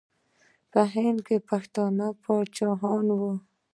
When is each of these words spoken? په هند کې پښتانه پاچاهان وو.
په 0.71 0.81
هند 0.93 1.19
کې 1.27 1.37
پښتانه 1.49 2.07
پاچاهان 2.23 3.05
وو. 3.19 3.33